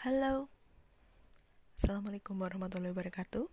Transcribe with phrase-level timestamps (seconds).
[0.00, 0.48] Halo,
[1.76, 3.44] assalamualaikum warahmatullahi wabarakatuh.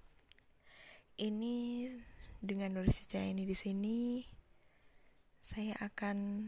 [1.20, 1.92] Ini
[2.39, 4.23] dengan Nur ini di sini,
[5.43, 6.47] saya akan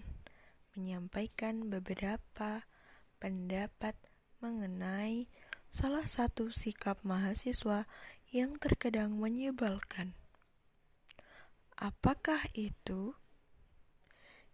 [0.72, 2.64] menyampaikan beberapa
[3.20, 4.00] pendapat
[4.40, 5.28] mengenai
[5.68, 7.84] salah satu sikap mahasiswa
[8.32, 10.16] yang terkadang menyebalkan.
[11.76, 13.20] Apakah itu?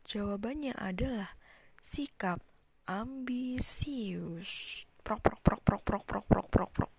[0.10, 1.38] Jawabannya adalah
[1.86, 2.42] sikap
[2.90, 6.94] ambisius prok prok prok prok prok prok prok prok prok.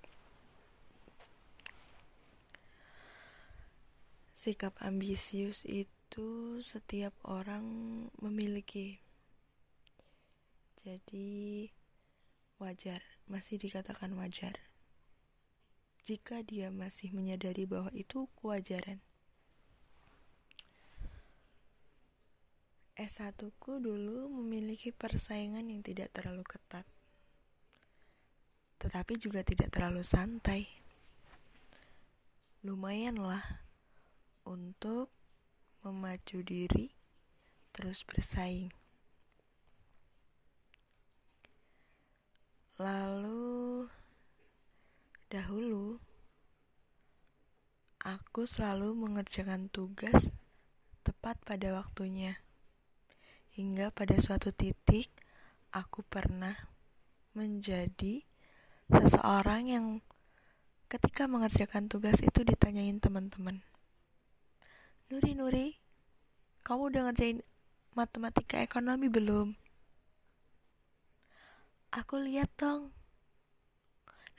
[4.38, 7.66] Sikap ambisius itu setiap orang
[8.22, 9.02] memiliki.
[10.86, 11.66] Jadi
[12.62, 13.02] wajar.
[13.26, 14.54] Masih dikatakan wajar.
[16.06, 19.02] Jika dia masih menyadari bahwa itu kewajaran.
[22.94, 26.86] S1 ku dulu memiliki persaingan yang tidak terlalu ketat
[28.76, 30.68] tetapi juga tidak terlalu santai.
[32.66, 33.62] Lumayanlah
[34.46, 35.10] untuk
[35.86, 36.90] memacu diri
[37.70, 38.72] terus bersaing.
[42.76, 43.88] Lalu
[45.32, 45.96] dahulu
[48.04, 50.30] aku selalu mengerjakan tugas
[51.00, 52.38] tepat pada waktunya.
[53.56, 55.08] Hingga pada suatu titik
[55.72, 56.68] aku pernah
[57.32, 58.20] menjadi
[58.90, 59.86] seseorang yang
[60.86, 63.62] ketika mengerjakan tugas itu ditanyain teman-teman
[65.06, 65.66] Nuri Nuri
[66.66, 67.46] kamu udah ngerjain
[67.94, 69.54] matematika ekonomi belum?
[71.94, 72.90] Aku lihat dong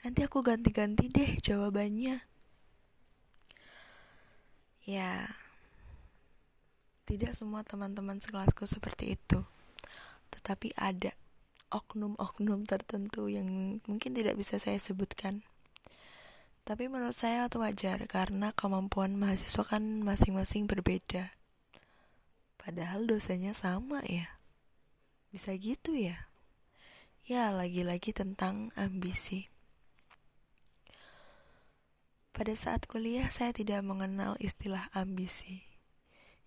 [0.04, 2.20] nanti aku ganti-ganti deh jawabannya.
[4.84, 5.32] Ya
[7.08, 9.40] tidak semua teman-teman sekelasku seperti itu
[10.28, 11.16] tetapi ada
[11.68, 15.44] oknum-oknum tertentu yang mungkin tidak bisa saya sebutkan.
[16.68, 21.32] Tapi menurut saya itu wajar karena kemampuan mahasiswa kan masing-masing berbeda.
[22.60, 24.36] Padahal dosanya sama ya.
[25.32, 26.28] Bisa gitu ya?
[27.24, 29.48] Ya, lagi-lagi tentang ambisi.
[32.32, 35.66] Pada saat kuliah saya tidak mengenal istilah ambisi.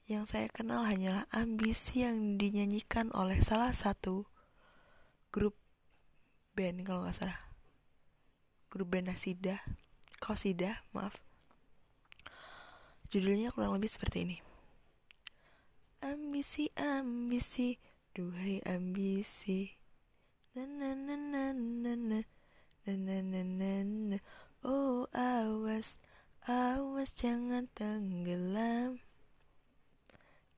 [0.08, 4.31] Yang saya kenal hanyalah ambisi yang dinyanyikan oleh salah satu
[5.32, 5.56] grup
[6.52, 7.40] band kalau nggak salah.
[8.68, 9.64] Grup band Nasida.
[10.20, 11.18] Kosida maaf.
[13.10, 14.38] Judulnya kurang lebih seperti ini.
[16.04, 17.80] Ambisi ambisi.
[18.12, 19.72] Duhai ambisi.
[20.52, 22.20] Na na na na na na.
[22.84, 24.18] Na na na na na.
[24.68, 25.96] Oh awas.
[26.44, 29.00] Awas jangan tenggelam.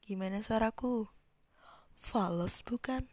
[0.04, 1.08] Gimana suaraku?
[1.96, 3.13] Falos bukan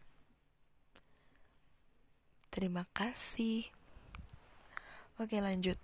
[2.50, 3.71] Terima kasih.
[5.22, 5.78] Oke lanjut.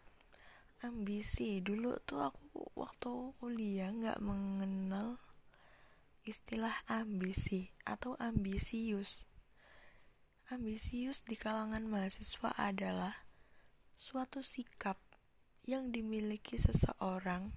[0.83, 5.23] Ambisi dulu tuh aku waktu kuliah nggak mengenal
[6.27, 9.31] istilah ambisi atau ambisius.
[10.51, 13.15] Ambisius di kalangan mahasiswa adalah
[13.95, 14.99] suatu sikap
[15.71, 17.55] yang dimiliki seseorang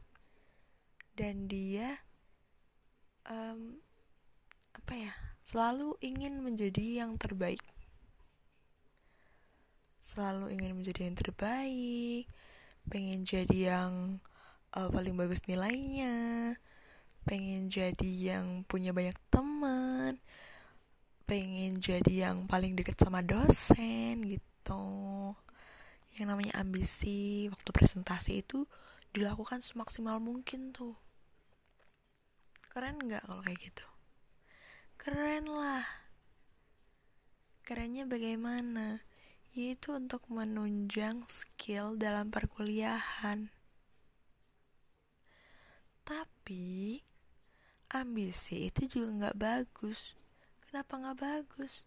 [1.17, 2.05] dan dia
[3.25, 3.81] um,
[4.77, 7.65] apa ya selalu ingin menjadi yang terbaik
[10.09, 12.25] selalu ingin menjadi yang terbaik
[12.89, 14.17] pengen jadi yang
[14.73, 16.57] uh, paling bagus nilainya
[17.29, 20.17] pengen jadi yang punya banyak teman
[21.29, 24.81] pengen jadi yang paling dekat sama dosen gitu.
[26.17, 28.65] Yang namanya ambisi waktu presentasi itu
[29.13, 30.97] dilakukan semaksimal mungkin tuh.
[32.73, 33.85] Keren nggak kalau kayak gitu?
[34.97, 35.85] Keren lah.
[37.61, 39.05] Kerennya bagaimana
[39.59, 43.51] yaitu untuk menunjang skill dalam perkuliahan.
[46.07, 47.03] Tapi
[47.91, 50.15] ambisi itu juga nggak bagus.
[50.63, 51.83] Kenapa nggak bagus?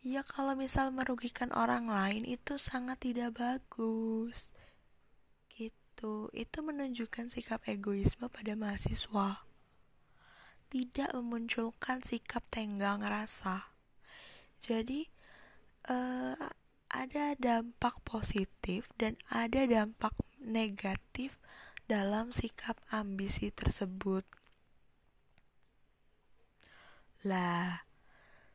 [0.00, 4.48] Ya kalau misal merugikan orang lain itu sangat tidak bagus.
[5.52, 6.32] Gitu.
[6.32, 9.44] Itu menunjukkan sikap egoisme pada mahasiswa.
[10.72, 13.68] Tidak memunculkan sikap tenggang rasa.
[14.64, 15.12] Jadi
[15.90, 16.31] uh,
[17.02, 21.34] ada dampak positif dan ada dampak negatif
[21.90, 24.22] dalam sikap ambisi tersebut.
[27.26, 27.82] Lah,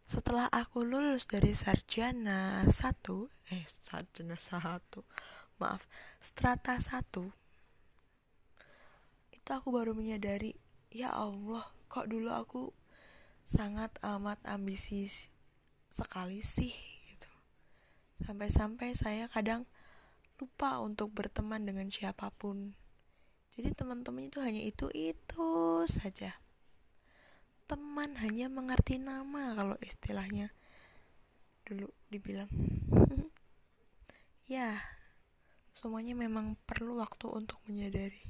[0.08, 5.04] setelah aku lulus dari sarjana satu, eh sarjana satu,
[5.60, 5.84] maaf,
[6.24, 7.28] strata satu,
[9.36, 10.56] itu aku baru menyadari,
[10.88, 12.72] ya Allah, kok dulu aku
[13.44, 15.04] sangat amat ambisi
[15.92, 16.97] sekali sih
[18.22, 19.70] sampai-sampai saya kadang
[20.38, 22.78] lupa untuk berteman dengan siapa pun.
[23.58, 25.50] Jadi teman-teman itu hanya itu itu
[25.90, 26.38] saja.
[27.66, 30.54] Teman hanya mengerti nama kalau istilahnya
[31.66, 32.50] dulu dibilang.
[34.48, 34.80] Ya
[35.76, 38.24] semuanya memang perlu waktu untuk menyadari.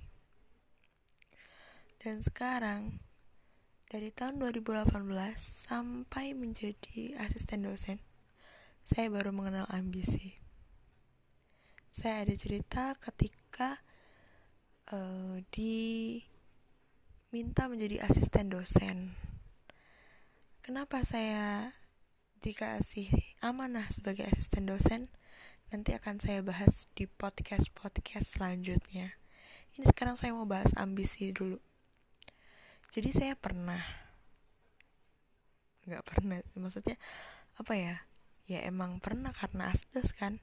[2.01, 3.05] Dan sekarang
[3.85, 4.97] dari tahun 2018
[5.37, 8.01] sampai menjadi asisten dosen
[8.87, 10.47] saya baru mengenal ambisi
[11.97, 13.81] saya ada cerita ketika
[14.93, 16.05] uh, diminta
[17.65, 19.17] menjadi asisten dosen.
[20.61, 21.73] Kenapa saya
[22.37, 23.09] dikasih
[23.41, 25.09] amanah sebagai asisten dosen?
[25.73, 29.17] Nanti akan saya bahas di podcast-podcast selanjutnya.
[29.73, 31.57] Ini sekarang saya mau bahas ambisi dulu.
[32.93, 33.81] Jadi saya pernah
[35.89, 36.93] nggak pernah maksudnya
[37.57, 38.05] apa ya
[38.47, 40.39] ya emang pernah karena asdos kan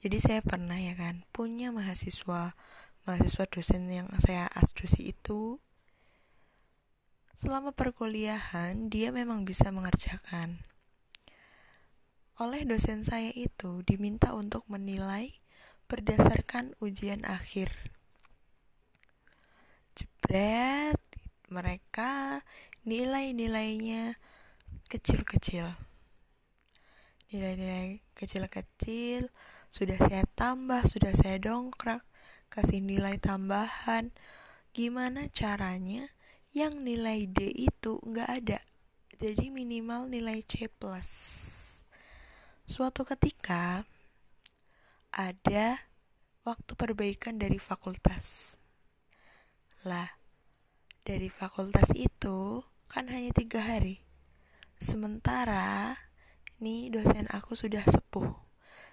[0.00, 2.56] jadi saya pernah ya kan punya mahasiswa
[3.04, 5.60] mahasiswa dosen yang saya asdosi itu
[7.34, 10.62] Selama perkuliahan, dia memang bisa mengerjakan.
[12.38, 15.34] Oleh dosen saya itu diminta untuk menilai
[15.90, 17.74] berdasarkan ujian akhir.
[19.98, 21.02] Jebret,
[21.50, 22.46] mereka
[22.86, 24.14] nilai-nilainya
[24.86, 25.74] kecil-kecil.
[27.34, 29.26] Nilai-nilai kecil-kecil
[29.66, 32.06] sudah saya tambah, sudah saya dongkrak,
[32.46, 34.14] kasih nilai tambahan.
[34.70, 36.14] Gimana caranya
[36.54, 38.62] yang nilai D itu nggak ada?
[39.18, 41.10] Jadi minimal nilai C plus.
[42.70, 43.82] Suatu ketika
[45.10, 45.90] ada
[46.46, 48.54] waktu perbaikan dari fakultas.
[49.82, 50.14] Lah
[51.02, 54.06] dari fakultas itu kan hanya tiga hari.
[54.78, 56.03] Sementara
[56.58, 58.34] nih dosen aku sudah sepuh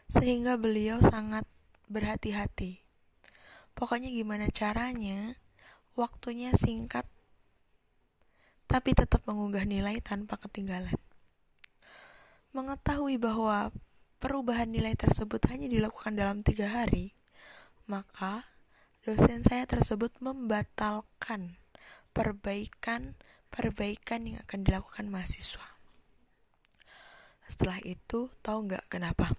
[0.09, 1.45] sehingga beliau sangat
[1.91, 2.81] berhati-hati
[3.75, 5.37] pokoknya gimana caranya
[5.95, 7.05] waktunya singkat
[8.71, 10.95] tapi tetap mengunggah nilai tanpa ketinggalan.
[12.55, 13.75] Mengetahui bahwa
[14.23, 17.11] perubahan nilai tersebut hanya dilakukan dalam tiga hari,
[17.83, 18.47] maka
[19.03, 21.59] dosen saya tersebut membatalkan
[22.15, 25.80] perbaikan-perbaikan yang akan dilakukan mahasiswa.
[27.51, 29.35] Setelah itu, tahu nggak kenapa?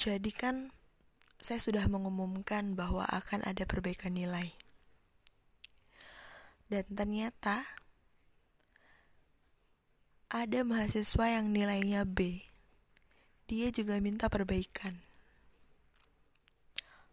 [0.00, 0.72] Jadi kan
[1.36, 4.56] saya sudah mengumumkan bahwa akan ada perbaikan nilai.
[6.72, 7.68] Dan ternyata
[10.32, 12.48] ada mahasiswa yang nilainya B.
[13.44, 15.04] Dia juga minta perbaikan.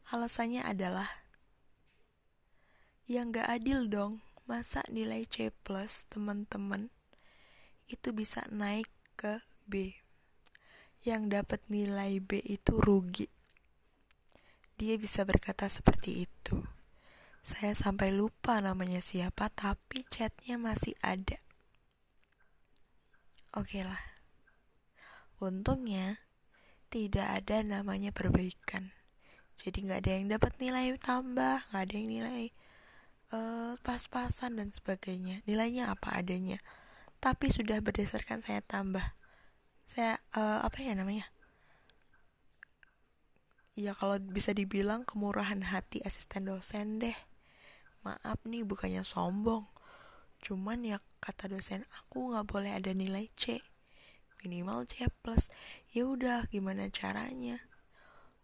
[0.07, 1.27] Alasannya adalah
[3.11, 4.23] yang gak adil dong.
[4.47, 6.91] Masa nilai C plus teman-teman
[7.91, 8.87] itu bisa naik
[9.19, 9.99] ke B.
[11.03, 13.27] Yang dapat nilai B itu rugi.
[14.79, 16.63] Dia bisa berkata seperti itu.
[17.43, 21.37] Saya sampai lupa namanya siapa, tapi chatnya masih ada.
[23.51, 23.99] Oke lah.
[25.41, 26.21] Untungnya
[26.93, 28.93] tidak ada namanya perbaikan.
[29.57, 32.43] Jadi nggak ada yang dapat nilai tambah, nggak ada yang nilai
[33.33, 35.41] uh, pas-pasan dan sebagainya.
[35.45, 36.61] Nilainya apa adanya.
[37.21, 39.13] Tapi sudah berdasarkan saya tambah.
[39.85, 41.29] Saya uh, apa ya namanya?
[43.77, 47.13] Ya kalau bisa dibilang kemurahan hati asisten dosen deh.
[48.01, 49.69] Maaf nih bukannya sombong.
[50.41, 53.61] Cuman ya kata dosen aku nggak boleh ada nilai C.
[54.41, 55.53] Minimal C plus.
[55.93, 57.61] Ya udah gimana caranya?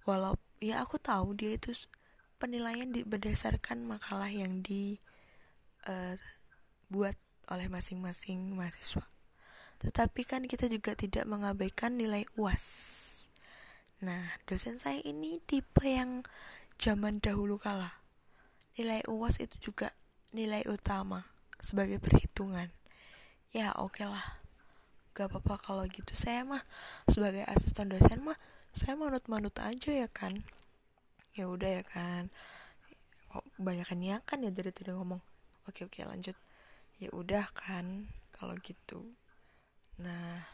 [0.05, 1.73] Walau ya aku tahu dia itu
[2.37, 5.01] penilaian di, berdasarkan makalah yang dibuat
[5.89, 9.05] eh, uh, oleh masing-masing mahasiswa
[9.77, 12.95] tetapi kan kita juga tidak mengabaikan nilai uas
[13.97, 16.21] nah dosen saya ini tipe yang
[16.77, 17.97] zaman dahulu kala
[18.77, 19.89] nilai UAS itu juga
[20.29, 21.25] nilai utama
[21.57, 22.69] sebagai perhitungan.
[23.49, 24.37] Ya oke okay lah,
[25.17, 26.13] gak apa-apa kalau gitu.
[26.13, 26.61] Saya mah
[27.09, 28.37] sebagai asisten dosen mah
[28.77, 30.45] saya manut-manut aja ya kan.
[31.33, 32.29] Ya udah ya kan.
[33.33, 35.21] Kok kebanyakan ya kan ya dari tadi ngomong.
[35.65, 36.37] Oke oke lanjut.
[36.97, 39.13] Ya udah kan kalau gitu.
[40.01, 40.45] Nah,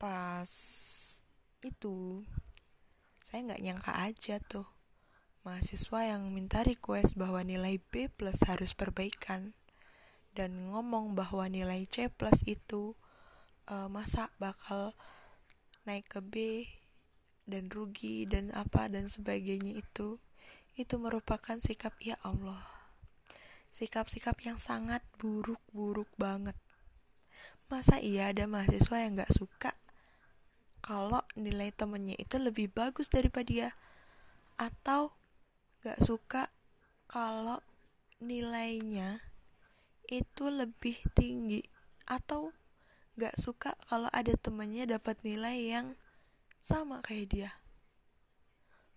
[0.00, 0.48] pas
[1.60, 2.24] itu
[3.20, 4.64] saya nggak nyangka aja tuh
[5.44, 9.52] mahasiswa yang minta request bahwa nilai B plus harus perbaikan
[10.32, 12.96] dan ngomong bahwa nilai C plus itu
[13.68, 14.96] uh, masa bakal
[15.84, 16.34] naik ke B
[17.44, 20.16] dan rugi dan apa dan sebagainya itu
[20.80, 22.79] itu merupakan sikap ya Allah
[23.70, 26.58] sikap-sikap yang sangat buruk-buruk banget.
[27.70, 29.72] Masa iya ada mahasiswa yang gak suka
[30.82, 33.70] kalau nilai temennya itu lebih bagus daripada dia?
[34.58, 35.14] Atau
[35.86, 36.50] gak suka
[37.06, 37.62] kalau
[38.18, 39.22] nilainya
[40.10, 41.62] itu lebih tinggi?
[42.10, 42.50] Atau
[43.14, 45.94] gak suka kalau ada temennya dapat nilai yang
[46.58, 47.50] sama kayak dia?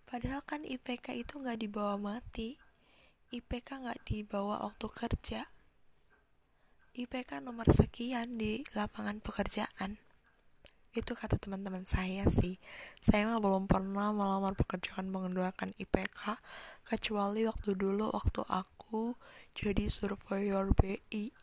[0.02, 2.63] Padahal kan IPK itu gak dibawa mati
[3.34, 5.50] IPK gak dibawa waktu kerja?
[6.94, 9.98] IPK nomor sekian di lapangan pekerjaan.
[10.94, 12.62] Itu kata teman-teman saya sih.
[13.02, 16.38] Saya mah belum pernah melamar pekerjaan menggunakan IPK
[16.86, 19.18] kecuali waktu dulu waktu aku
[19.58, 21.34] jadi surveyor BI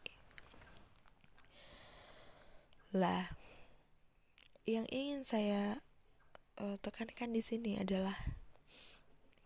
[2.92, 3.32] lah
[4.68, 5.80] yang ingin saya
[6.60, 8.16] uh, tekankan di sini adalah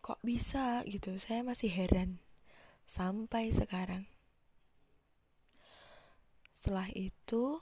[0.01, 1.17] kok bisa gitu?
[1.21, 2.24] Saya masih heran
[2.85, 4.05] sampai sekarang
[6.65, 7.61] setelah itu,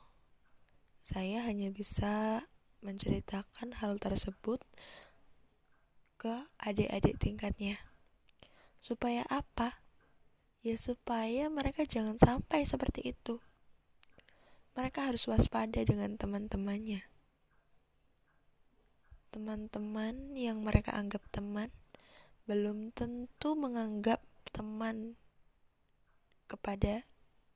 [1.04, 2.48] saya hanya bisa
[2.80, 4.64] menceritakan hal tersebut
[6.16, 7.84] ke adik-adik tingkatnya.
[8.80, 9.84] Supaya apa?
[10.64, 13.44] Ya supaya mereka jangan sampai seperti itu.
[14.80, 17.04] Mereka harus waspada dengan teman-temannya.
[19.36, 21.76] Teman-teman yang mereka anggap teman
[22.48, 25.18] belum tentu menganggap teman
[26.46, 27.02] kepada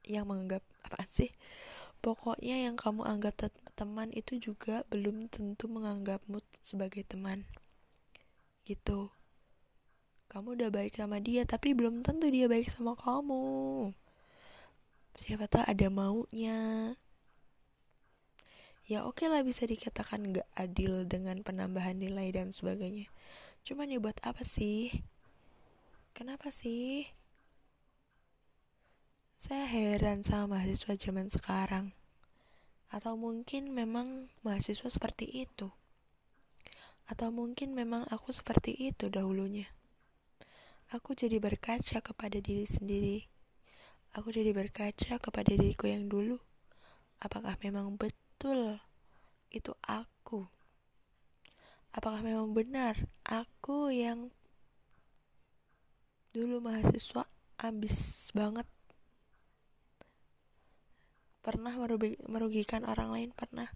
[0.01, 1.29] yang menganggap apa sih?
[2.01, 7.45] Pokoknya yang kamu anggap teman itu juga belum tentu menganggapmu sebagai teman.
[8.65, 9.13] Gitu.
[10.27, 13.93] Kamu udah baik sama dia tapi belum tentu dia baik sama kamu.
[15.17, 16.93] Siapa tahu ada maunya.
[18.87, 23.11] Ya oke okay lah bisa dikatakan gak adil dengan penambahan nilai dan sebagainya.
[23.67, 25.03] Cuman ya buat apa sih
[26.17, 27.05] kenapa sih
[29.37, 31.93] saya heran sama mahasiswa zaman sekarang.
[32.89, 35.69] Atau mungkin memang mahasiswa seperti itu.
[37.05, 39.69] Atau mungkin memang aku seperti itu dahulunya.
[40.89, 43.29] Aku jadi berkaca kepada diri sendiri.
[44.17, 46.41] Aku jadi berkaca kepada diriku yang dulu.
[47.21, 48.81] Apakah memang betul
[49.53, 50.49] itu aku?
[51.93, 54.33] Apakah memang benar aku yang
[56.37, 57.25] dulu mahasiswa
[57.57, 58.69] ambis banget.
[61.41, 61.73] Pernah
[62.29, 63.29] merugikan orang lain?
[63.33, 63.73] Pernah?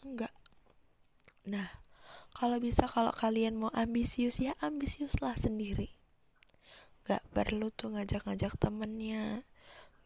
[0.00, 0.32] Enggak.
[1.44, 1.68] Nah
[2.32, 5.92] kalau bisa kalau kalian mau ambisius ya ambisiuslah sendiri.
[7.04, 9.44] Gak perlu tuh ngajak-ngajak temennya.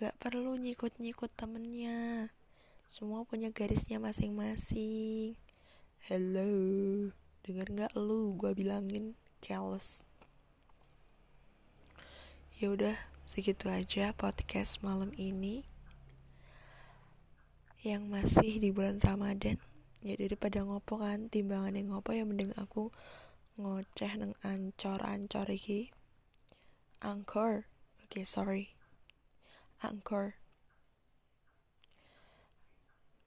[0.02, 2.34] Gak perlu nyikut-nyikut temennya.
[2.90, 5.38] Semua punya garisnya masing-masing.
[6.02, 6.50] Hello
[7.46, 8.34] Dengar gak lu?
[8.34, 10.02] Gue bilangin Keles
[12.62, 12.94] Ya udah
[13.26, 15.66] segitu aja podcast malam ini
[17.82, 19.58] yang masih di bulan Ramadan.
[19.98, 22.94] Ya daripada ngopo kan timbangan yang ngopo ya mending aku
[23.58, 25.90] ngoceh neng ancor-ancor iki.
[27.02, 27.66] Angkor.
[28.06, 28.78] Oke okay, sorry.
[29.82, 30.38] Angkor.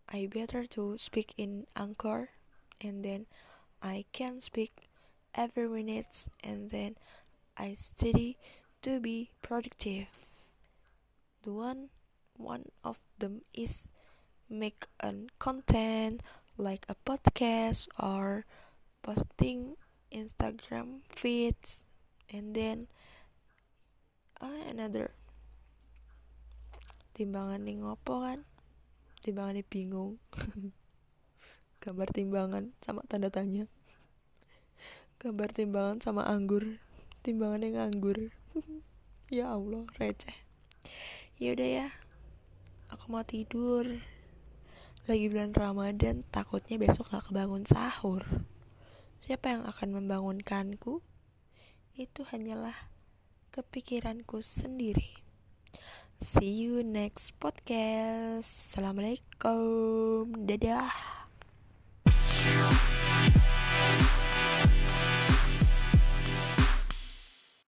[0.08, 2.32] I better to speak in angkor
[2.80, 3.28] and then
[3.84, 4.88] I can speak
[5.36, 6.96] every minute and then
[7.60, 8.40] I study
[8.86, 10.14] to be productive.
[11.42, 11.90] The one
[12.38, 13.90] one of them is
[14.46, 16.22] make a content
[16.54, 18.46] like a podcast or
[19.02, 19.82] posting
[20.14, 21.82] Instagram feeds.
[22.30, 22.86] And then
[24.38, 25.18] uh, another.
[27.18, 28.46] Timbangan nih ngopo kan?
[29.26, 30.22] Timbangan nih bingung.
[31.82, 33.66] Gambar timbangan sama tanda tanya.
[35.18, 36.78] Gambar timbangan sama anggur.
[37.26, 38.30] Timbangan yang anggur
[39.34, 40.36] ya Allah receh.
[41.36, 41.88] Ya udah ya
[42.88, 43.86] aku mau tidur.
[45.06, 48.26] Lagi bulan Ramadan takutnya besok gak kebangun sahur.
[49.22, 51.06] Siapa yang akan membangunkanku?
[51.94, 52.76] Itu hanyalah
[53.54, 55.22] kepikiranku sendiri.
[56.24, 58.50] See you next podcast.
[58.50, 60.48] Assalamualaikum.
[60.48, 61.15] Dadah